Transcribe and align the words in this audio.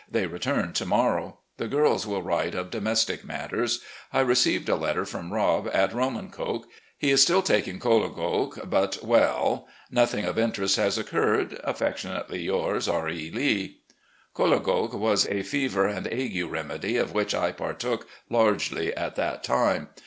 They 0.09 0.25
return 0.25 0.73
to 0.73 0.85
morrow. 0.87 1.37
The 1.57 1.67
girls 1.67 2.07
will 2.07 2.23
write 2.23 2.55
of 2.55 2.71
domestic 2.71 3.23
matters. 3.23 3.81
I 4.11 4.21
received 4.21 4.67
a 4.67 4.75
letter 4.75 5.05
from 5.05 5.31
Rob 5.31 5.69
at 5.71 5.91
Romancoke. 5.93 6.65
He 6.97 7.11
is 7.11 7.21
still 7.21 7.43
taking 7.43 7.77
cholagogue, 7.79 8.67
but 8.67 8.97
well. 9.03 9.67
Nothing 9.91 10.25
of 10.25 10.39
interest 10.39 10.75
has 10.77 10.97
occurred. 10.97 11.61
"Affectionately 11.63 12.41
yours, 12.41 12.87
"R. 12.87 13.09
E. 13.09 13.29
Lee." 13.31 13.81
Cholagogue 14.33 14.95
was 14.95 15.27
a 15.27 15.43
fever 15.43 15.85
and 15.85 16.07
ague 16.11 16.49
remedy 16.49 16.97
of 16.97 17.13
which 17.13 17.35
I 17.35 17.51
partook 17.51 18.07
largely 18.27 18.91
at 18.97 19.15
that 19.17 19.43
time. 19.43 19.89